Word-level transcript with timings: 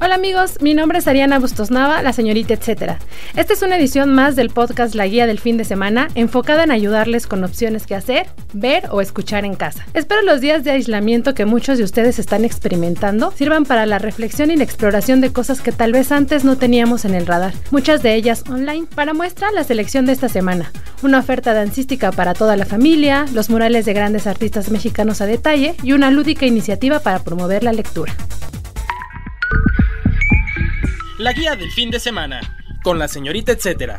Hola 0.00 0.14
amigos, 0.14 0.58
mi 0.60 0.74
nombre 0.74 1.00
es 1.00 1.08
Ariana 1.08 1.40
Bustos 1.40 1.72
Nava, 1.72 2.02
la 2.02 2.12
señorita 2.12 2.54
etcétera. 2.54 3.00
Esta 3.34 3.52
es 3.52 3.62
una 3.62 3.76
edición 3.76 4.14
más 4.14 4.36
del 4.36 4.50
podcast 4.50 4.94
La 4.94 5.08
Guía 5.08 5.26
del 5.26 5.40
Fin 5.40 5.56
de 5.56 5.64
Semana, 5.64 6.06
enfocada 6.14 6.62
en 6.62 6.70
ayudarles 6.70 7.26
con 7.26 7.42
opciones 7.42 7.84
que 7.84 7.96
hacer, 7.96 8.28
ver 8.52 8.84
o 8.92 9.00
escuchar 9.00 9.44
en 9.44 9.56
casa. 9.56 9.84
Espero 9.94 10.22
los 10.22 10.40
días 10.40 10.62
de 10.62 10.70
aislamiento 10.70 11.34
que 11.34 11.46
muchos 11.46 11.78
de 11.78 11.84
ustedes 11.84 12.20
están 12.20 12.44
experimentando 12.44 13.32
sirvan 13.32 13.64
para 13.64 13.86
la 13.86 13.98
reflexión 13.98 14.52
y 14.52 14.56
la 14.56 14.62
exploración 14.62 15.20
de 15.20 15.32
cosas 15.32 15.60
que 15.60 15.72
tal 15.72 15.90
vez 15.90 16.12
antes 16.12 16.44
no 16.44 16.56
teníamos 16.56 17.04
en 17.04 17.14
el 17.14 17.26
radar, 17.26 17.54
muchas 17.72 18.00
de 18.00 18.14
ellas 18.14 18.44
online. 18.48 18.86
Para 18.94 19.14
muestra, 19.14 19.50
la 19.50 19.64
selección 19.64 20.06
de 20.06 20.12
esta 20.12 20.28
semana, 20.28 20.70
una 21.02 21.18
oferta 21.18 21.54
dancística 21.54 22.12
para 22.12 22.34
toda 22.34 22.54
la 22.54 22.66
familia, 22.66 23.26
los 23.32 23.50
murales 23.50 23.84
de 23.84 23.94
grandes 23.94 24.28
artistas 24.28 24.70
mexicanos 24.70 25.20
a 25.20 25.26
detalle 25.26 25.74
y 25.82 25.92
una 25.92 26.12
lúdica 26.12 26.46
iniciativa 26.46 27.00
para 27.00 27.18
promover 27.18 27.64
la 27.64 27.72
lectura. 27.72 28.14
La 31.18 31.32
guía 31.32 31.56
del 31.56 31.72
fin 31.72 31.90
de 31.90 31.98
semana, 31.98 32.40
con 32.84 32.96
la 32.96 33.08
señorita 33.08 33.50
etcétera. 33.50 33.98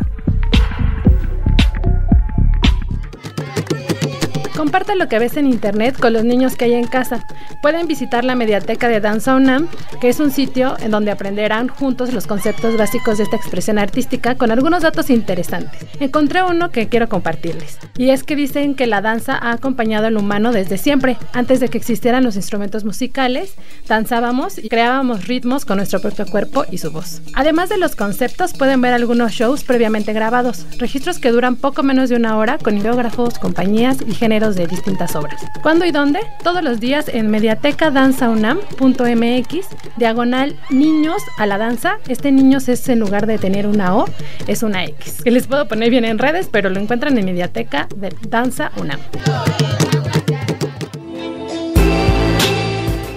Comparte 4.60 4.98
lo 4.98 5.08
que 5.08 5.20
ves 5.20 5.38
en 5.38 5.48
internet 5.48 5.98
con 5.98 6.12
los 6.12 6.26
niños 6.26 6.58
que 6.58 6.66
hay 6.66 6.74
en 6.74 6.86
casa. 6.86 7.26
Pueden 7.62 7.88
visitar 7.88 8.26
la 8.26 8.36
mediateca 8.36 8.90
de 8.90 9.00
Danza 9.00 9.38
UNAM, 9.38 9.70
que 10.02 10.10
es 10.10 10.20
un 10.20 10.32
sitio 10.32 10.76
en 10.82 10.92
donde 10.92 11.12
aprenderán 11.12 11.70
juntos 11.70 12.12
los 12.12 12.28
conceptos 12.28 12.76
básicos 12.76 13.18
de 13.18 13.24
esta 13.24 13.38
expresión 13.38 13.80
artística 13.80 14.36
con 14.36 14.52
algunos 14.52 14.84
datos 14.84 15.10
interesantes. 15.12 15.86
Encontré 16.02 16.44
uno 16.44 16.72
que 16.72 16.90
quiero 16.90 17.08
compartirles. 17.08 17.78
Y 17.98 18.10
es 18.10 18.26
que 18.26 18.36
dicen 18.36 18.76
que 18.76 18.86
la 18.86 19.00
danza 19.00 19.40
ha 19.42 19.54
acompañado 19.54 20.08
al 20.08 20.18
humano 20.18 20.52
desde 20.52 20.78
siempre. 20.78 21.16
Antes 21.32 21.62
de 21.62 21.70
que 21.70 21.78
existieran 21.78 22.26
los 22.26 22.36
instrumentos 22.36 22.84
musicales, 22.84 23.54
danzábamos 23.88 24.58
y 24.58 24.68
creábamos 24.68 25.26
ritmos 25.26 25.64
con 25.64 25.78
nuestro 25.78 26.02
propio 26.02 26.26
cuerpo 26.26 26.66
y 26.70 26.80
su 26.80 26.92
voz. 26.92 27.22
Además 27.34 27.70
de 27.70 27.78
los 27.78 27.96
conceptos, 27.96 28.52
pueden 28.52 28.82
ver 28.82 28.94
algunos 28.94 29.32
shows 29.32 29.64
previamente 29.64 30.12
grabados, 30.12 30.66
registros 30.80 31.18
que 31.18 31.32
duran 31.32 31.56
poco 31.56 31.82
menos 31.82 32.10
de 32.10 32.18
una 32.18 32.36
hora 32.36 32.58
con 32.58 32.78
ideógrafos, 32.78 33.40
compañías 33.40 34.00
y 34.06 34.14
géneros 34.14 34.49
de 34.56 34.68
distintas 34.68 35.16
obras. 35.16 35.42
¿Cuándo 35.62 35.86
y 35.86 35.92
dónde? 35.92 36.20
Todos 36.44 36.64
los 36.64 36.80
días 36.80 37.08
en 37.08 37.30
mediatecadanzaunam.mx, 37.30 39.68
diagonal 39.98 40.56
niños 40.70 41.22
a 41.38 41.46
la 41.46 41.58
danza. 41.58 41.98
Este 42.08 42.32
niños 42.32 42.70
es 42.70 42.88
en 42.90 43.00
lugar 43.00 43.28
de 43.28 43.38
tener 43.38 43.68
una 43.68 43.96
O, 43.96 44.06
es 44.48 44.64
una 44.64 44.86
X. 44.86 45.22
Que 45.24 45.32
les 45.32 45.48
puedo 45.48 45.68
poner 45.68 45.90
bien 45.90 46.06
en 46.06 46.20
redes, 46.20 46.48
pero 46.52 46.70
lo 46.70 46.80
encuentran 46.80 47.18
en 47.18 47.26
Mediateca 47.26 47.88
de 47.96 48.14
Danza 48.28 48.72
UNAM. 48.78 49.00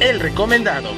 El 0.00 0.20
recomendado. 0.20 0.88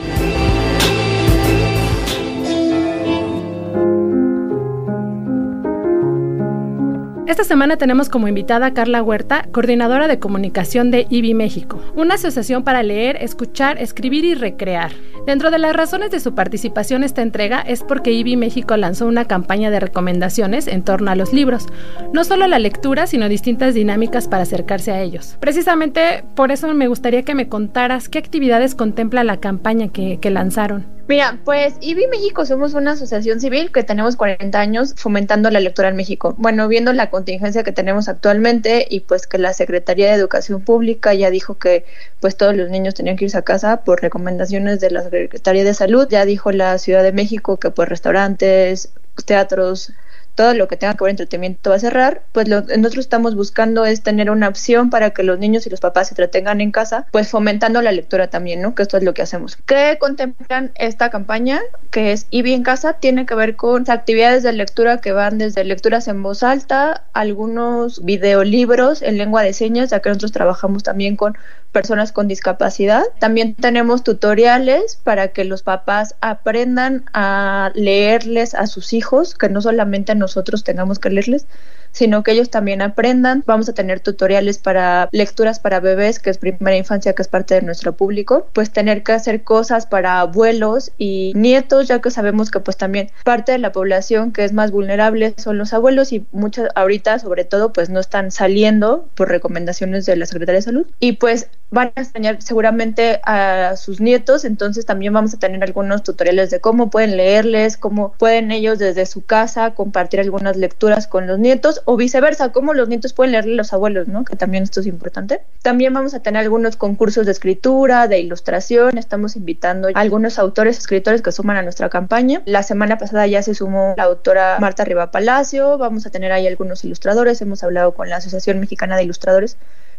Esta 7.34 7.42
semana 7.42 7.76
tenemos 7.76 8.08
como 8.08 8.28
invitada 8.28 8.66
a 8.66 8.74
Carla 8.74 9.02
Huerta, 9.02 9.48
coordinadora 9.50 10.06
de 10.06 10.20
comunicación 10.20 10.92
de 10.92 11.08
IBI 11.10 11.34
México, 11.34 11.80
una 11.96 12.14
asociación 12.14 12.62
para 12.62 12.84
leer, 12.84 13.16
escuchar, 13.20 13.76
escribir 13.82 14.24
y 14.24 14.34
recrear. 14.34 14.92
Dentro 15.26 15.50
de 15.50 15.58
las 15.58 15.74
razones 15.74 16.12
de 16.12 16.20
su 16.20 16.36
participación 16.36 17.02
en 17.02 17.06
esta 17.06 17.22
entrega 17.22 17.60
es 17.60 17.82
porque 17.82 18.12
IBI 18.12 18.36
México 18.36 18.76
lanzó 18.76 19.06
una 19.06 19.24
campaña 19.24 19.72
de 19.72 19.80
recomendaciones 19.80 20.68
en 20.68 20.84
torno 20.84 21.10
a 21.10 21.16
los 21.16 21.32
libros, 21.32 21.66
no 22.12 22.22
solo 22.22 22.46
la 22.46 22.60
lectura, 22.60 23.08
sino 23.08 23.28
distintas 23.28 23.74
dinámicas 23.74 24.28
para 24.28 24.44
acercarse 24.44 24.92
a 24.92 25.00
ellos. 25.00 25.36
Precisamente 25.40 26.22
por 26.36 26.52
eso 26.52 26.72
me 26.72 26.86
gustaría 26.86 27.24
que 27.24 27.34
me 27.34 27.48
contaras 27.48 28.08
qué 28.08 28.18
actividades 28.18 28.76
contempla 28.76 29.24
la 29.24 29.38
campaña 29.38 29.88
que, 29.88 30.20
que 30.20 30.30
lanzaron. 30.30 30.93
Mira, 31.06 31.38
pues 31.44 31.74
IBI 31.82 32.06
México 32.06 32.46
somos 32.46 32.72
una 32.72 32.92
asociación 32.92 33.38
civil 33.38 33.70
que 33.70 33.82
tenemos 33.82 34.16
40 34.16 34.58
años 34.58 34.94
fomentando 34.96 35.50
la 35.50 35.60
lectura 35.60 35.88
en 35.88 35.96
México. 35.96 36.34
Bueno, 36.38 36.66
viendo 36.66 36.94
la 36.94 37.10
contingencia 37.10 37.62
que 37.62 37.72
tenemos 37.72 38.08
actualmente 38.08 38.86
y 38.88 39.00
pues 39.00 39.26
que 39.26 39.36
la 39.36 39.52
Secretaría 39.52 40.06
de 40.06 40.14
Educación 40.14 40.62
Pública 40.62 41.12
ya 41.12 41.28
dijo 41.28 41.58
que 41.58 41.84
pues 42.20 42.38
todos 42.38 42.56
los 42.56 42.70
niños 42.70 42.94
tenían 42.94 43.16
que 43.16 43.26
irse 43.26 43.36
a 43.36 43.42
casa 43.42 43.84
por 43.84 44.00
recomendaciones 44.00 44.80
de 44.80 44.90
la 44.92 45.02
Secretaría 45.02 45.64
de 45.64 45.74
Salud, 45.74 46.08
ya 46.08 46.24
dijo 46.24 46.52
la 46.52 46.78
Ciudad 46.78 47.02
de 47.02 47.12
México 47.12 47.58
que 47.58 47.70
pues 47.70 47.86
restaurantes, 47.86 48.90
teatros, 49.26 49.92
todo 50.34 50.54
lo 50.54 50.68
que 50.68 50.76
tenga 50.76 50.94
que 50.94 51.04
ver 51.04 51.10
entretenimiento 51.10 51.70
va 51.70 51.76
a 51.76 51.80
cerrar, 51.80 52.22
pues 52.32 52.48
lo 52.48 52.62
nosotros 52.62 53.04
estamos 53.04 53.34
buscando 53.34 53.84
es 53.84 54.02
tener 54.02 54.30
una 54.30 54.48
opción 54.48 54.90
para 54.90 55.10
que 55.10 55.22
los 55.22 55.38
niños 55.38 55.66
y 55.66 55.70
los 55.70 55.80
papás 55.80 56.08
se 56.08 56.12
entretengan 56.12 56.60
en 56.60 56.72
casa, 56.72 57.06
pues 57.10 57.28
fomentando 57.28 57.82
la 57.82 57.92
lectura 57.92 58.28
también, 58.28 58.62
¿no? 58.62 58.74
Que 58.74 58.82
esto 58.82 58.96
es 58.96 59.02
lo 59.02 59.14
que 59.14 59.22
hacemos. 59.22 59.56
¿Qué 59.66 59.96
contemplan 60.00 60.72
esta 60.76 61.10
campaña? 61.10 61.60
Que 61.90 62.12
es 62.12 62.26
IBI 62.30 62.54
en 62.54 62.62
casa, 62.62 62.94
tiene 62.94 63.26
que 63.26 63.34
ver 63.34 63.56
con 63.56 63.84
actividades 63.88 64.42
de 64.42 64.52
lectura 64.52 64.98
que 64.98 65.12
van 65.12 65.38
desde 65.38 65.64
lecturas 65.64 66.08
en 66.08 66.22
voz 66.22 66.42
alta, 66.42 67.04
algunos 67.12 68.04
videolibros 68.04 69.02
en 69.02 69.18
lengua 69.18 69.42
de 69.42 69.52
señas, 69.52 69.90
ya 69.90 70.00
que 70.00 70.08
nosotros 70.08 70.32
trabajamos 70.32 70.82
también 70.82 71.16
con 71.16 71.36
personas 71.72 72.12
con 72.12 72.28
discapacidad. 72.28 73.02
También 73.18 73.54
tenemos 73.54 74.04
tutoriales 74.04 74.96
para 75.02 75.28
que 75.28 75.44
los 75.44 75.62
papás 75.62 76.14
aprendan 76.20 77.04
a 77.12 77.72
leerles 77.74 78.54
a 78.54 78.66
sus 78.66 78.92
hijos, 78.92 79.34
que 79.34 79.48
no 79.48 79.60
solamente 79.60 80.14
nosotros 80.24 80.64
tengamos 80.64 80.98
que 80.98 81.10
leerles, 81.10 81.46
sino 81.92 82.22
que 82.22 82.32
ellos 82.32 82.50
también 82.50 82.82
aprendan. 82.82 83.44
Vamos 83.46 83.68
a 83.68 83.72
tener 83.72 84.00
tutoriales 84.00 84.58
para 84.58 85.08
lecturas 85.12 85.60
para 85.60 85.80
bebés, 85.80 86.18
que 86.18 86.30
es 86.30 86.38
primera 86.38 86.76
infancia, 86.76 87.12
que 87.12 87.22
es 87.22 87.28
parte 87.28 87.54
de 87.54 87.62
nuestro 87.62 87.92
público, 87.92 88.48
pues 88.52 88.70
tener 88.70 89.02
que 89.02 89.12
hacer 89.12 89.44
cosas 89.44 89.86
para 89.86 90.20
abuelos 90.20 90.92
y 90.98 91.32
nietos, 91.34 91.88
ya 91.88 92.00
que 92.00 92.10
sabemos 92.10 92.50
que 92.50 92.60
pues 92.60 92.76
también 92.76 93.10
parte 93.24 93.52
de 93.52 93.58
la 93.58 93.72
población 93.72 94.32
que 94.32 94.44
es 94.44 94.52
más 94.52 94.70
vulnerable 94.70 95.34
son 95.36 95.58
los 95.58 95.72
abuelos 95.72 96.12
y 96.12 96.26
muchas 96.32 96.68
ahorita 96.74 97.18
sobre 97.18 97.44
todo 97.44 97.72
pues 97.72 97.90
no 97.90 98.00
están 98.00 98.30
saliendo 98.30 99.08
por 99.14 99.28
recomendaciones 99.28 100.06
de 100.06 100.16
la 100.16 100.26
Secretaría 100.26 100.58
de 100.58 100.62
Salud 100.62 100.86
y 100.98 101.12
pues 101.12 101.48
van 101.74 101.92
a 101.96 102.00
enseñar 102.00 102.40
seguramente 102.40 103.20
a 103.24 103.76
sus 103.76 104.00
nietos, 104.00 104.44
entonces 104.44 104.86
también 104.86 105.12
vamos 105.12 105.34
a 105.34 105.38
tener 105.38 105.62
algunos 105.62 106.02
tutoriales 106.02 106.50
de 106.50 106.60
cómo 106.60 106.88
pueden 106.88 107.16
leerles, 107.16 107.76
cómo 107.76 108.12
pueden 108.12 108.52
ellos 108.52 108.78
desde 108.78 109.04
su 109.06 109.24
casa 109.24 109.72
compartir 109.72 110.20
algunas 110.20 110.56
lecturas 110.56 111.06
con 111.06 111.26
los 111.26 111.38
nietos 111.38 111.82
o 111.84 111.96
viceversa, 111.96 112.52
cómo 112.52 112.72
los 112.72 112.88
nietos 112.88 113.12
pueden 113.12 113.32
leerle 113.32 113.54
a 113.54 113.56
los 113.56 113.72
abuelos, 113.72 114.08
¿no? 114.08 114.24
Que 114.24 114.36
también 114.36 114.62
esto 114.62 114.80
es 114.80 114.86
importante. 114.86 115.42
También 115.62 115.92
vamos 115.92 116.14
a 116.14 116.20
tener 116.20 116.42
algunos 116.42 116.76
concursos 116.76 117.26
de 117.26 117.32
escritura, 117.32 118.06
de 118.08 118.20
ilustración, 118.20 118.96
estamos 118.96 119.36
invitando 119.36 119.88
a 119.88 120.00
algunos 120.00 120.38
autores, 120.38 120.78
escritores 120.78 121.22
que 121.22 121.32
suman 121.32 121.56
a 121.56 121.62
nuestra 121.62 121.88
campaña. 121.88 122.42
La 122.46 122.62
semana 122.62 122.98
pasada 122.98 123.26
ya 123.26 123.42
se 123.42 123.54
sumó 123.54 123.94
la 123.96 124.04
autora 124.04 124.58
Marta 124.60 124.84
Riva 124.84 125.10
Palacio, 125.10 125.76
vamos 125.76 126.06
a 126.06 126.10
tener 126.10 126.30
ahí 126.30 126.46
algunos 126.46 126.84
ilustradores, 126.84 127.42
hemos 127.42 127.64
hablado 127.64 127.92
con 127.92 128.08
la 128.08 128.16
Asociación 128.16 128.60
Mexicana 128.60 128.96
de 128.96 129.02
Ilustradores 129.02 129.56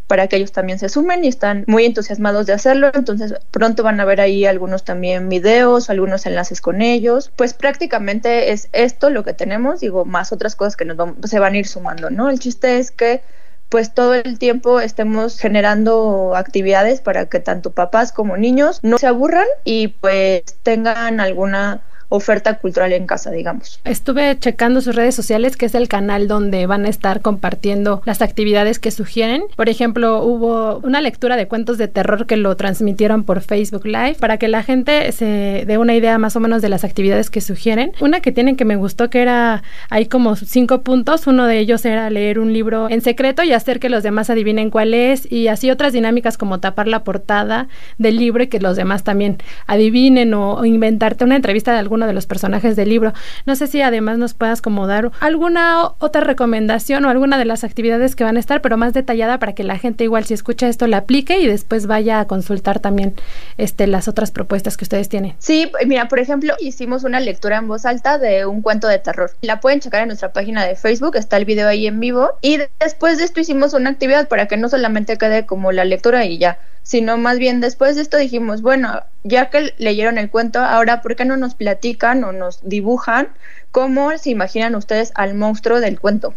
para 0.07 0.27
que 0.27 0.35
ellos 0.35 0.51
también 0.51 0.79
se 0.79 0.89
sumen 0.89 1.23
y 1.23 1.27
están 1.27 1.63
muy 1.67 1.85
entusiasmados 1.85 2.45
de 2.45 2.53
hacerlo. 2.53 2.91
Entonces 2.93 3.33
pronto 3.51 3.83
van 3.83 3.99
a 3.99 4.05
ver 4.05 4.21
ahí 4.21 4.45
algunos 4.45 4.83
también 4.83 5.29
videos, 5.29 5.89
algunos 5.89 6.25
enlaces 6.25 6.61
con 6.61 6.81
ellos. 6.81 7.31
Pues 7.35 7.53
prácticamente 7.53 8.51
es 8.51 8.69
esto 8.71 9.09
lo 9.09 9.23
que 9.23 9.33
tenemos, 9.33 9.79
digo, 9.79 10.05
más 10.05 10.31
otras 10.31 10.55
cosas 10.55 10.75
que 10.75 10.85
nos 10.85 10.97
se 11.25 11.39
van 11.39 11.53
a 11.53 11.57
ir 11.57 11.67
sumando, 11.67 12.09
¿no? 12.09 12.29
El 12.29 12.39
chiste 12.39 12.77
es 12.77 12.91
que 12.91 13.21
pues 13.69 13.93
todo 13.93 14.13
el 14.13 14.37
tiempo 14.37 14.79
estemos 14.79 15.39
generando 15.39 16.35
actividades 16.35 17.01
para 17.01 17.25
que 17.25 17.39
tanto 17.39 17.71
papás 17.71 18.11
como 18.11 18.37
niños 18.37 18.79
no 18.83 18.99
se 18.99 19.07
aburran 19.07 19.47
y 19.63 19.87
pues 19.87 20.43
tengan 20.61 21.19
alguna 21.19 21.81
oferta 22.09 22.55
cultural 22.55 22.93
en 22.93 23.07
casa, 23.07 23.31
digamos. 23.31 23.79
Estuve 23.83 24.37
checando 24.39 24.81
sus 24.81 24.95
redes 24.95 25.15
sociales, 25.15 25.57
que 25.57 25.65
es 25.65 25.75
el 25.75 25.87
canal 25.87 26.27
donde 26.27 26.65
van 26.67 26.85
a 26.85 26.89
estar 26.89 27.21
compartiendo 27.21 28.01
las 28.05 28.21
actividades 28.21 28.79
que 28.79 28.91
sugieren. 28.91 29.43
Por 29.55 29.69
ejemplo, 29.69 30.23
hubo 30.23 30.79
una 30.79 31.01
lectura 31.01 31.35
de 31.35 31.47
cuentos 31.47 31.77
de 31.77 31.87
terror 31.87 32.25
que 32.25 32.37
lo 32.37 32.55
transmitieron 32.55 33.23
por 33.23 33.41
Facebook 33.41 33.85
Live 33.85 34.17
para 34.19 34.37
que 34.37 34.47
la 34.47 34.63
gente 34.63 35.11
se 35.11 35.63
dé 35.65 35.77
una 35.77 35.95
idea 35.95 36.17
más 36.17 36.35
o 36.35 36.39
menos 36.39 36.61
de 36.61 36.69
las 36.69 36.83
actividades 36.83 37.29
que 37.29 37.41
sugieren. 37.41 37.91
Una 37.99 38.19
que 38.21 38.31
tienen 38.31 38.55
que 38.55 38.65
me 38.65 38.75
gustó 38.75 39.09
que 39.09 39.21
era, 39.21 39.63
hay 39.89 40.05
como 40.05 40.35
cinco 40.35 40.81
puntos. 40.81 41.27
Uno 41.27 41.47
de 41.47 41.59
ellos 41.59 41.85
era 41.85 42.09
leer 42.09 42.39
un 42.39 42.53
libro 42.53 42.89
en 42.89 43.01
secreto 43.01 43.43
y 43.43 43.53
hacer 43.53 43.79
que 43.79 43.89
los 43.89 44.03
demás 44.03 44.29
adivinen 44.29 44.69
cuál 44.69 44.93
es 44.93 45.31
y 45.31 45.47
así 45.47 45.71
otras 45.71 45.93
dinámicas 45.93 46.37
como 46.37 46.59
tapar 46.59 46.87
la 46.87 47.03
portada 47.03 47.67
del 47.97 48.17
libro 48.17 48.43
y 48.43 48.47
que 48.47 48.59
los 48.59 48.75
demás 48.75 49.03
también 49.03 49.37
adivinen 49.67 50.33
o, 50.33 50.55
o 50.55 50.65
inventarte 50.65 51.23
una 51.23 51.35
entrevista 51.35 51.73
de 51.73 51.79
algún 51.79 51.94
alguno 51.95 52.07
de 52.07 52.13
los 52.13 52.25
personajes 52.25 52.75
del 52.75 52.89
libro. 52.89 53.13
No 53.45 53.55
sé 53.55 53.67
si 53.67 53.81
además 53.81 54.17
nos 54.17 54.33
puedas 54.33 54.61
como 54.61 54.85
dar 54.85 55.11
alguna 55.21 55.91
otra 55.99 56.21
recomendación 56.21 57.05
o 57.05 57.09
alguna 57.09 57.37
de 57.37 57.45
las 57.45 57.63
actividades 57.63 58.17
que 58.17 58.25
van 58.25 58.35
a 58.35 58.39
estar, 58.41 58.61
pero 58.61 58.75
más 58.75 58.91
detallada 58.91 59.39
para 59.39 59.53
que 59.53 59.63
la 59.63 59.77
gente 59.77 60.03
igual 60.03 60.25
si 60.25 60.33
escucha 60.33 60.67
esto 60.67 60.87
la 60.87 60.97
aplique 60.97 61.39
y 61.39 61.47
después 61.47 61.87
vaya 61.87 62.19
a 62.19 62.25
consultar 62.25 62.79
también 62.79 63.13
este 63.57 63.87
las 63.87 64.09
otras 64.09 64.31
propuestas 64.31 64.75
que 64.75 64.83
ustedes 64.83 65.07
tienen. 65.07 65.35
Sí, 65.39 65.71
mira, 65.85 66.09
por 66.09 66.19
ejemplo, 66.19 66.53
hicimos 66.59 67.05
una 67.05 67.21
lectura 67.21 67.57
en 67.57 67.69
voz 67.69 67.85
alta 67.85 68.17
de 68.17 68.45
un 68.45 68.61
cuento 68.61 68.89
de 68.89 68.99
terror. 68.99 69.31
La 69.41 69.61
pueden 69.61 69.79
checar 69.79 70.01
en 70.01 70.07
nuestra 70.09 70.33
página 70.33 70.65
de 70.65 70.75
Facebook, 70.75 71.15
está 71.15 71.37
el 71.37 71.45
video 71.45 71.69
ahí 71.69 71.87
en 71.87 72.01
vivo 72.01 72.31
y 72.41 72.59
después 72.81 73.17
de 73.17 73.23
esto 73.23 73.39
hicimos 73.39 73.73
una 73.73 73.89
actividad 73.89 74.27
para 74.27 74.47
que 74.47 74.57
no 74.57 74.67
solamente 74.67 75.17
quede 75.17 75.45
como 75.45 75.71
la 75.71 75.85
lectura 75.85 76.25
y 76.25 76.39
ya, 76.39 76.59
sino 76.85 77.17
más 77.17 77.39
bien 77.39 77.61
después 77.61 77.95
de 77.95 78.03
esto 78.03 78.15
dijimos, 78.15 78.61
bueno, 78.61 79.01
ya 79.23 79.49
que 79.49 79.73
leyeron 79.79 80.19
el 80.19 80.29
cuento, 80.29 80.59
ahora 80.59 81.01
¿por 81.01 81.15
qué 81.15 81.25
no 81.25 81.35
nos 81.35 81.55
platican 81.55 82.23
o 82.23 82.31
nos 82.31 82.59
dibujan 82.61 83.29
cómo 83.71 84.15
se 84.19 84.29
imaginan 84.29 84.75
ustedes 84.75 85.11
al 85.15 85.33
monstruo 85.33 85.79
del 85.79 85.99
cuento? 85.99 86.35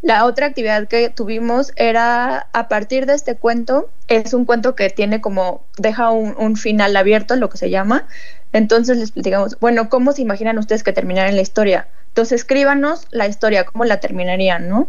La 0.00 0.24
otra 0.24 0.46
actividad 0.46 0.88
que 0.88 1.10
tuvimos 1.10 1.72
era 1.76 2.48
a 2.54 2.68
partir 2.68 3.04
de 3.04 3.12
este 3.12 3.36
cuento, 3.36 3.90
es 4.06 4.32
un 4.32 4.46
cuento 4.46 4.74
que 4.74 4.88
tiene 4.88 5.20
como, 5.20 5.66
deja 5.76 6.12
un, 6.12 6.56
final 6.56 6.96
abierto, 6.96 7.36
lo 7.36 7.50
que 7.50 7.58
se 7.58 7.68
llama. 7.68 8.06
Entonces 8.54 8.96
les 8.96 9.10
platicamos, 9.10 9.60
bueno, 9.60 9.90
¿cómo 9.90 10.12
se 10.12 10.22
imaginan 10.22 10.56
ustedes 10.56 10.82
que 10.82 10.94
terminaran 10.94 11.36
la 11.36 11.42
historia? 11.42 11.88
Entonces 12.06 12.40
escríbanos 12.40 13.06
la 13.10 13.26
historia, 13.26 13.64
cómo 13.64 13.84
la 13.84 14.00
terminarían, 14.00 14.70
¿no? 14.70 14.88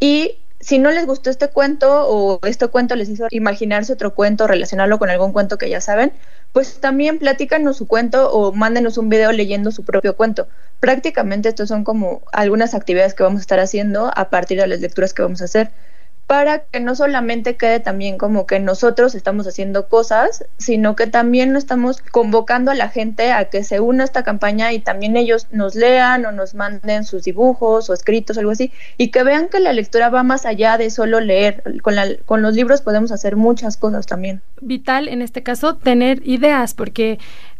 Y 0.00 0.38
si 0.60 0.78
no 0.78 0.90
les 0.90 1.06
gustó 1.06 1.30
este 1.30 1.48
cuento 1.48 2.08
o 2.08 2.40
este 2.46 2.66
cuento 2.68 2.96
les 2.96 3.08
hizo 3.08 3.26
imaginarse 3.30 3.92
otro 3.92 4.14
cuento, 4.14 4.46
relacionarlo 4.46 4.98
con 4.98 5.10
algún 5.10 5.32
cuento 5.32 5.56
que 5.56 5.70
ya 5.70 5.80
saben, 5.80 6.12
pues 6.52 6.80
también 6.80 7.18
platícanos 7.18 7.76
su 7.76 7.86
cuento 7.86 8.30
o 8.32 8.52
mándenos 8.52 8.98
un 8.98 9.08
video 9.08 9.32
leyendo 9.32 9.70
su 9.70 9.84
propio 9.84 10.16
cuento. 10.16 10.48
Prácticamente 10.80 11.48
estos 11.48 11.68
son 11.68 11.84
como 11.84 12.22
algunas 12.32 12.74
actividades 12.74 13.14
que 13.14 13.22
vamos 13.22 13.38
a 13.38 13.42
estar 13.42 13.60
haciendo 13.60 14.10
a 14.14 14.30
partir 14.30 14.60
de 14.60 14.66
las 14.66 14.80
lecturas 14.80 15.14
que 15.14 15.22
vamos 15.22 15.42
a 15.42 15.44
hacer 15.44 15.70
para 16.28 16.58
que 16.58 16.78
no 16.78 16.94
solamente 16.94 17.56
quede 17.56 17.80
también 17.80 18.18
como 18.18 18.46
que 18.46 18.60
nosotros 18.60 19.14
estamos 19.14 19.46
haciendo 19.46 19.88
cosas, 19.88 20.44
sino 20.58 20.94
que 20.94 21.06
también 21.06 21.56
estamos 21.56 22.02
convocando 22.02 22.70
a 22.70 22.74
la 22.74 22.90
gente 22.90 23.32
a 23.32 23.46
que 23.46 23.64
se 23.64 23.80
una 23.80 24.02
a 24.02 24.04
esta 24.04 24.24
campaña 24.24 24.74
y 24.74 24.78
también 24.78 25.16
ellos 25.16 25.46
nos 25.52 25.74
lean 25.74 26.26
o 26.26 26.32
nos 26.32 26.54
manden 26.54 27.04
sus 27.04 27.24
dibujos 27.24 27.88
o 27.88 27.94
escritos, 27.94 28.36
algo 28.36 28.50
así, 28.50 28.70
y 28.98 29.10
que 29.10 29.22
vean 29.22 29.48
que 29.48 29.58
la 29.58 29.72
lectura 29.72 30.10
va 30.10 30.22
más 30.22 30.44
allá 30.44 30.76
de 30.76 30.90
solo 30.90 31.20
leer. 31.20 31.62
Con, 31.80 31.94
la, 31.94 32.06
con 32.26 32.42
los 32.42 32.54
libros 32.54 32.82
podemos 32.82 33.10
hacer 33.10 33.36
muchas 33.36 33.78
cosas 33.78 34.04
también. 34.04 34.42
Vital 34.60 35.08
en 35.08 35.22
este 35.22 35.42
caso 35.42 35.76
tener 35.76 36.20
ideas, 36.28 36.74
porque 36.74 37.18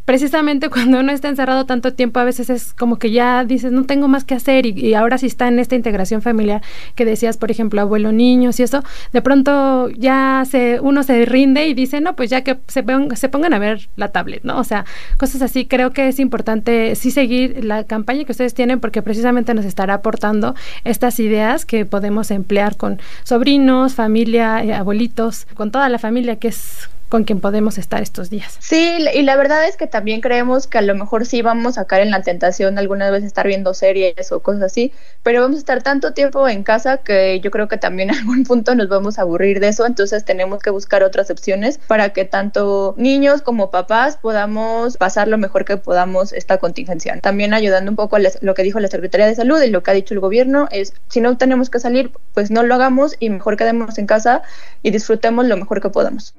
precisamente 0.08 0.70
cuando 0.70 1.00
uno 1.00 1.12
está 1.12 1.28
encerrado 1.28 1.66
tanto 1.66 1.92
tiempo, 1.92 2.18
a 2.18 2.24
veces 2.24 2.48
es 2.48 2.72
como 2.72 2.98
que 2.98 3.10
ya 3.10 3.44
dices, 3.44 3.72
no 3.72 3.84
tengo 3.84 4.08
más 4.08 4.24
que 4.24 4.34
hacer 4.34 4.64
y, 4.64 4.94
ahora 4.94 5.18
sí 5.18 5.26
está 5.26 5.48
en 5.48 5.58
esta 5.58 5.74
integración 5.74 6.22
familiar 6.22 6.62
que 6.94 7.04
decías, 7.04 7.36
por 7.36 7.50
ejemplo, 7.50 7.82
abuelo, 7.82 8.10
niños 8.10 8.58
y 8.58 8.62
eso, 8.62 8.82
de 9.12 9.20
pronto 9.20 9.90
ya 9.90 10.44
se, 10.50 10.80
uno 10.80 11.02
se 11.02 11.26
rinde 11.26 11.68
y 11.68 11.74
dice, 11.74 12.00
no, 12.00 12.16
pues 12.16 12.30
ya 12.30 12.42
que 12.42 12.56
se, 12.68 12.82
se 13.16 13.28
pongan 13.28 13.52
a 13.52 13.58
ver 13.58 13.90
la 13.96 14.08
tablet, 14.08 14.44
¿no? 14.44 14.58
O 14.58 14.64
sea, 14.64 14.86
cosas 15.18 15.42
así, 15.42 15.66
creo 15.66 15.90
que 15.90 16.08
es 16.08 16.18
importante 16.20 16.94
sí 16.94 17.10
seguir 17.10 17.62
la 17.62 17.84
campaña 17.84 18.24
que 18.24 18.32
ustedes 18.32 18.54
tienen 18.54 18.80
porque 18.80 19.02
precisamente 19.02 19.52
nos 19.52 19.66
estará 19.66 19.92
aportando 19.92 20.54
estas 20.84 21.20
ideas 21.20 21.66
que 21.66 21.84
podemos 21.84 22.30
emplear 22.30 22.78
con 22.78 22.98
sobrinos, 23.24 23.94
familia, 23.94 24.64
eh, 24.64 24.72
abuelitos, 24.72 25.46
con 25.52 25.70
toda 25.70 25.90
la 25.90 25.98
familia 25.98 26.36
que 26.36 26.48
es 26.48 26.88
con 27.08 27.24
quien 27.24 27.40
podemos 27.40 27.78
estar 27.78 28.02
estos 28.02 28.30
días. 28.30 28.56
Sí, 28.60 28.98
y 29.14 29.22
la 29.22 29.36
verdad 29.36 29.66
es 29.66 29.76
que 29.76 29.86
también 29.86 30.20
creemos 30.20 30.66
que 30.66 30.78
a 30.78 30.82
lo 30.82 30.94
mejor 30.94 31.26
sí 31.26 31.42
vamos 31.42 31.78
a 31.78 31.86
caer 31.86 32.02
en 32.02 32.10
la 32.10 32.22
tentación 32.22 32.78
alguna 32.78 33.10
vez 33.10 33.24
estar 33.24 33.46
viendo 33.46 33.74
series 33.74 34.30
o 34.32 34.40
cosas 34.40 34.62
así, 34.62 34.92
pero 35.22 35.40
vamos 35.42 35.56
a 35.56 35.60
estar 35.60 35.82
tanto 35.82 36.12
tiempo 36.12 36.48
en 36.48 36.62
casa 36.62 36.98
que 36.98 37.40
yo 37.40 37.50
creo 37.50 37.68
que 37.68 37.78
también 37.78 38.10
en 38.10 38.16
algún 38.16 38.44
punto 38.44 38.74
nos 38.74 38.88
vamos 38.88 39.18
a 39.18 39.22
aburrir 39.22 39.60
de 39.60 39.68
eso, 39.68 39.86
entonces 39.86 40.24
tenemos 40.24 40.62
que 40.62 40.70
buscar 40.70 41.02
otras 41.02 41.30
opciones 41.30 41.78
para 41.86 42.10
que 42.10 42.24
tanto 42.24 42.94
niños 42.96 43.42
como 43.42 43.70
papás 43.70 44.18
podamos 44.20 44.96
pasar 44.96 45.28
lo 45.28 45.38
mejor 45.38 45.64
que 45.64 45.76
podamos 45.76 46.32
esta 46.32 46.58
contingencia. 46.58 47.18
También 47.20 47.54
ayudando 47.54 47.90
un 47.90 47.96
poco 47.96 48.16
a 48.16 48.20
lo 48.40 48.54
que 48.54 48.62
dijo 48.62 48.80
la 48.80 48.88
Secretaría 48.88 49.26
de 49.26 49.34
Salud 49.34 49.60
y 49.62 49.70
lo 49.70 49.82
que 49.82 49.90
ha 49.90 49.94
dicho 49.94 50.14
el 50.14 50.20
gobierno 50.20 50.68
es 50.70 50.92
si 51.08 51.20
no 51.20 51.36
tenemos 51.36 51.70
que 51.70 51.78
salir, 51.78 52.12
pues 52.34 52.50
no 52.50 52.62
lo 52.62 52.74
hagamos 52.74 53.16
y 53.18 53.30
mejor 53.30 53.56
quedemos 53.56 53.98
en 53.98 54.06
casa 54.06 54.42
y 54.82 54.90
disfrutemos 54.90 55.46
lo 55.46 55.56
mejor 55.56 55.80
que 55.80 55.90
podamos. 55.90 56.34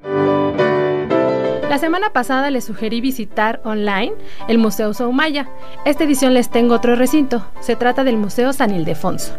La 1.70 1.78
semana 1.78 2.10
pasada 2.12 2.50
les 2.50 2.64
sugerí 2.64 3.00
visitar 3.00 3.60
online 3.62 4.12
el 4.48 4.58
Museo 4.58 4.92
Soumaya. 4.92 5.48
Esta 5.84 6.02
edición 6.02 6.34
les 6.34 6.50
tengo 6.50 6.74
otro 6.74 6.96
recinto. 6.96 7.46
Se 7.60 7.76
trata 7.76 8.02
del 8.02 8.16
Museo 8.16 8.52
San 8.52 8.74
Ildefonso. 8.74 9.34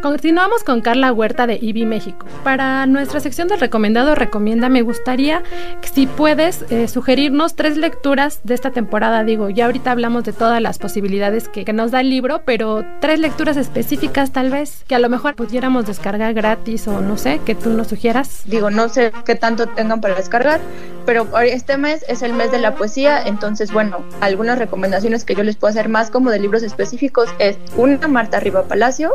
Continuamos 0.06 0.62
con 0.62 0.82
Carla 0.82 1.12
Huerta 1.12 1.48
de 1.48 1.58
IBI 1.60 1.84
México. 1.84 2.26
Para 2.44 2.86
nuestra 2.86 3.18
sección 3.18 3.48
de 3.48 3.56
recomendado 3.56 4.14
recomienda, 4.14 4.68
me 4.68 4.82
gustaría 4.82 5.42
si 5.82 6.06
puedes 6.06 6.64
eh, 6.70 6.86
sugerirnos 6.86 7.56
tres 7.56 7.76
lecturas 7.76 8.38
de 8.44 8.54
esta 8.54 8.70
temporada. 8.70 9.24
Digo, 9.24 9.50
ya 9.50 9.66
ahorita 9.66 9.90
hablamos 9.90 10.22
de 10.22 10.32
todas 10.32 10.62
las 10.62 10.78
posibilidades 10.78 11.48
que, 11.48 11.64
que, 11.64 11.72
nos 11.72 11.90
da 11.90 12.02
el 12.02 12.10
libro, 12.10 12.42
pero 12.44 12.84
tres 13.00 13.18
lecturas 13.18 13.56
específicas 13.56 14.30
tal 14.30 14.50
vez 14.50 14.84
que 14.86 14.94
a 14.94 15.00
lo 15.00 15.08
mejor 15.08 15.34
pudiéramos 15.34 15.88
descargar 15.88 16.34
gratis 16.34 16.86
o 16.86 17.00
no 17.00 17.16
sé, 17.18 17.40
que 17.44 17.56
tú 17.56 17.70
nos 17.70 17.88
sugieras. 17.88 18.42
Digo, 18.44 18.70
no 18.70 18.88
sé 18.88 19.10
qué 19.24 19.34
tanto 19.34 19.66
tengan 19.66 20.00
para 20.00 20.14
descargar, 20.14 20.60
pero 21.04 21.26
este 21.40 21.78
mes 21.78 22.04
es 22.06 22.22
el 22.22 22.32
mes 22.32 22.52
de 22.52 22.60
la 22.60 22.76
poesía, 22.76 23.26
entonces 23.26 23.72
bueno, 23.72 24.04
algunas 24.20 24.56
recomendaciones 24.56 25.24
que 25.24 25.34
yo 25.34 25.42
les 25.42 25.56
puedo 25.56 25.70
hacer 25.70 25.88
más 25.88 26.12
como 26.12 26.30
de 26.30 26.38
libros 26.38 26.62
específicos 26.62 27.28
es 27.40 27.58
una 27.76 28.06
Marta 28.06 28.38
Riva 28.38 28.62
Palacio, 28.68 29.10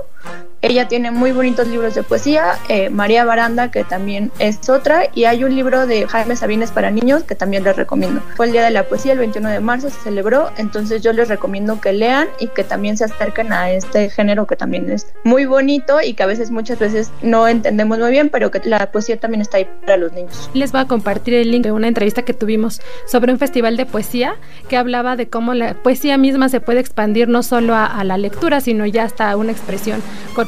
ella 0.61 0.87
tiene 0.87 1.11
muy 1.11 1.31
bonitos 1.31 1.67
libros 1.67 1.95
de 1.95 2.03
poesía, 2.03 2.57
eh, 2.69 2.89
María 2.89 3.25
Baranda, 3.25 3.71
que 3.71 3.83
también 3.83 4.31
es 4.39 4.69
otra, 4.69 5.05
y 5.13 5.25
hay 5.25 5.43
un 5.43 5.55
libro 5.55 5.87
de 5.87 6.07
Jaime 6.07 6.35
Sabines 6.35 6.71
para 6.71 6.91
niños 6.91 7.23
que 7.23 7.35
también 7.35 7.63
les 7.63 7.75
recomiendo. 7.75 8.21
Fue 8.35 8.45
el 8.45 8.51
Día 8.51 8.63
de 8.63 8.71
la 8.71 8.83
Poesía, 8.83 9.13
el 9.13 9.19
21 9.19 9.49
de 9.49 9.59
marzo 9.59 9.89
se 9.89 9.99
celebró, 10.01 10.51
entonces 10.57 11.01
yo 11.01 11.13
les 11.13 11.27
recomiendo 11.27 11.81
que 11.81 11.93
lean 11.93 12.27
y 12.39 12.47
que 12.47 12.63
también 12.63 12.97
se 12.97 13.05
acerquen 13.05 13.51
a 13.53 13.71
este 13.71 14.09
género 14.09 14.45
que 14.45 14.55
también 14.55 14.89
es 14.91 15.07
muy 15.23 15.45
bonito 15.45 16.01
y 16.01 16.13
que 16.13 16.23
a 16.23 16.25
veces, 16.27 16.51
muchas 16.51 16.79
veces 16.79 17.11
no 17.21 17.47
entendemos 17.47 17.97
muy 17.99 18.11
bien, 18.11 18.29
pero 18.29 18.51
que 18.51 18.61
la 18.65 18.91
poesía 18.91 19.19
también 19.19 19.41
está 19.41 19.57
ahí 19.57 19.67
para 19.81 19.97
los 19.97 20.13
niños. 20.13 20.49
Les 20.53 20.71
voy 20.71 20.81
a 20.81 20.85
compartir 20.85 21.33
el 21.33 21.51
link 21.51 21.63
de 21.63 21.71
una 21.71 21.87
entrevista 21.87 22.21
que 22.23 22.33
tuvimos 22.33 22.81
sobre 23.07 23.31
un 23.31 23.39
festival 23.39 23.77
de 23.77 23.85
poesía 23.85 24.35
que 24.69 24.77
hablaba 24.77 25.15
de 25.15 25.27
cómo 25.27 25.53
la 25.53 25.73
poesía 25.73 26.17
misma 26.17 26.49
se 26.49 26.61
puede 26.61 26.79
expandir 26.79 27.27
no 27.27 27.43
solo 27.43 27.75
a, 27.75 28.01
la 28.03 28.17
lectura, 28.17 28.61
sino 28.61 28.85
ya 28.85 29.03
hasta 29.03 29.35
una 29.37 29.51
expresión 29.51 30.01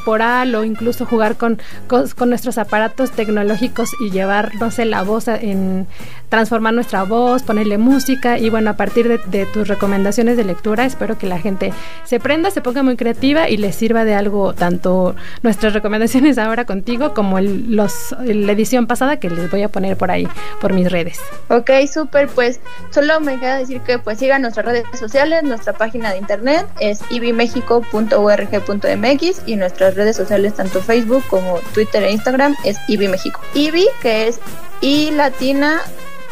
o 0.06 0.64
incluso 0.64 1.06
jugar 1.06 1.38
con, 1.38 1.60
con, 1.88 2.30
nuestros 2.30 2.58
aparatos 2.58 3.12
tecnológicos 3.12 3.92
y 4.00 4.12
llevar, 4.12 4.56
no 4.56 4.72
sé, 4.72 4.86
la 4.86 5.04
voz 5.04 5.28
en 5.28 5.88
transformar 6.34 6.74
nuestra 6.74 7.04
voz, 7.04 7.44
ponerle 7.44 7.78
música 7.78 8.40
y 8.40 8.50
bueno, 8.50 8.72
a 8.72 8.74
partir 8.74 9.08
de, 9.08 9.46
tus 9.46 9.68
recomendaciones 9.68 10.36
de 10.36 10.44
lectura, 10.44 10.84
espero 10.84 11.16
que 11.16 11.28
la 11.28 11.38
gente 11.38 11.72
se 12.06 12.20
prenda, 12.20 12.50
se 12.50 12.60
ponga 12.60 12.82
muy 12.82 12.96
creativa 12.96 13.48
y 13.50 13.58
les 13.58 13.76
sirva 13.76 14.04
de 14.04 14.16
algo 14.16 14.54
tanto 14.54 15.16
nuestras 15.44 15.74
recomendaciones 15.74 16.40
ahora 16.40 16.66
contigo 16.66 17.14
como 17.14 17.38
el, 17.38 17.76
los, 17.76 18.16
la 18.20 18.52
edición 18.52 18.88
pasada 18.88 19.18
que 19.18 19.30
les 19.30 19.52
voy 19.52 19.62
a 19.62 19.70
poner 19.70 19.96
por 19.96 20.10
ahí, 20.10 20.28
por 20.60 20.74
mis 20.74 20.92
redes. 20.92 21.20
Ok, 21.50 21.70
súper, 21.92 22.28
pues 22.30 22.60
solo 22.90 23.20
me 23.20 23.40
queda 23.40 23.58
decir 23.58 23.82
que 23.82 24.00
pues 24.00 24.18
sigan 24.18 24.42
nuestras 24.42 24.66
redes 24.66 24.86
sociales, 24.98 25.44
nuestra 25.44 25.74
página 25.74 26.14
de 26.14 26.18
internet 26.18 26.66
es 26.80 27.02
ibimexico.org.mx 27.12 29.42
y 29.46 29.56
nuestras 29.56 29.93
redes 29.96 30.16
sociales, 30.16 30.54
tanto 30.56 30.82
Facebook 30.82 31.24
como 31.30 31.60
Twitter 31.74 32.04
e 32.04 32.12
Instagram, 32.12 32.56
es 32.64 32.78
IBI 32.88 33.08
México. 33.08 33.40
IBI, 33.54 33.88
que 34.02 34.28
es 34.28 34.40
I 34.82 35.12
latina, 35.12 35.82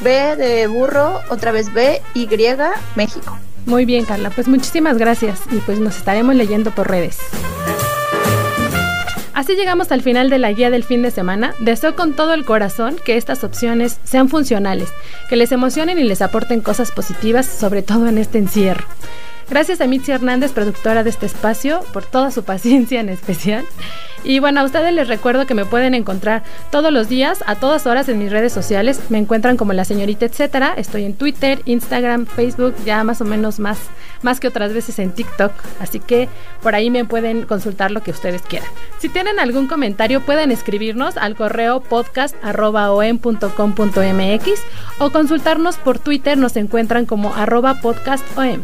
B 0.01 0.35
de 0.35 0.67
burro, 0.67 1.19
otra 1.29 1.51
vez 1.51 1.71
B, 1.73 2.01
Y, 2.13 2.27
México. 2.95 3.37
Muy 3.65 3.85
bien, 3.85 4.05
Carla. 4.05 4.31
Pues 4.31 4.47
muchísimas 4.47 4.97
gracias 4.97 5.41
y 5.51 5.57
pues 5.57 5.79
nos 5.79 5.97
estaremos 5.97 6.35
leyendo 6.35 6.71
por 6.71 6.89
redes. 6.89 7.19
Así 9.33 9.55
llegamos 9.55 9.91
al 9.91 10.01
final 10.01 10.29
de 10.29 10.37
la 10.37 10.51
guía 10.51 10.69
del 10.69 10.83
fin 10.83 11.01
de 11.01 11.09
semana. 11.09 11.55
Deseo 11.59 11.95
con 11.95 12.13
todo 12.13 12.33
el 12.33 12.45
corazón 12.45 12.97
que 13.03 13.17
estas 13.17 13.43
opciones 13.43 13.99
sean 14.03 14.29
funcionales, 14.29 14.89
que 15.29 15.35
les 15.35 15.51
emocionen 15.51 15.97
y 15.97 16.03
les 16.03 16.21
aporten 16.21 16.61
cosas 16.61 16.91
positivas, 16.91 17.45
sobre 17.45 17.81
todo 17.81 18.07
en 18.07 18.17
este 18.17 18.37
encierro. 18.37 18.85
Gracias 19.51 19.81
a 19.81 19.85
Mitzi 19.85 20.13
Hernández, 20.13 20.53
productora 20.53 21.03
de 21.03 21.09
este 21.09 21.25
espacio, 21.25 21.81
por 21.91 22.05
toda 22.05 22.31
su 22.31 22.43
paciencia 22.45 23.01
en 23.01 23.09
especial. 23.09 23.65
Y 24.23 24.39
bueno, 24.39 24.61
a 24.61 24.63
ustedes 24.63 24.93
les 24.93 25.09
recuerdo 25.09 25.45
que 25.45 25.53
me 25.53 25.65
pueden 25.65 25.93
encontrar 25.93 26.43
todos 26.69 26.93
los 26.93 27.09
días, 27.09 27.43
a 27.47 27.55
todas 27.55 27.85
horas 27.85 28.07
en 28.07 28.17
mis 28.17 28.31
redes 28.31 28.53
sociales. 28.53 29.01
Me 29.09 29.17
encuentran 29.17 29.57
como 29.57 29.73
la 29.73 29.83
señorita 29.83 30.25
etcétera. 30.25 30.73
Estoy 30.77 31.03
en 31.03 31.15
Twitter, 31.15 31.61
Instagram, 31.65 32.27
Facebook, 32.27 32.75
ya 32.85 33.03
más 33.03 33.19
o 33.19 33.25
menos 33.25 33.59
más, 33.59 33.77
más 34.21 34.39
que 34.39 34.47
otras 34.47 34.71
veces 34.73 34.99
en 34.99 35.11
TikTok. 35.11 35.51
Así 35.81 35.99
que 35.99 36.29
por 36.61 36.73
ahí 36.73 36.89
me 36.89 37.03
pueden 37.03 37.45
consultar 37.45 37.91
lo 37.91 38.03
que 38.03 38.11
ustedes 38.11 38.43
quieran. 38.43 38.69
Si 38.99 39.09
tienen 39.09 39.37
algún 39.37 39.67
comentario, 39.67 40.21
pueden 40.21 40.51
escribirnos 40.51 41.17
al 41.17 41.35
correo 41.35 41.81
podcast.com.mx 41.81 42.53
o 44.99 45.09
consultarnos 45.09 45.75
por 45.75 45.99
Twitter. 45.99 46.37
Nos 46.37 46.55
encuentran 46.55 47.05
como 47.05 47.33
podcastom. 47.81 48.63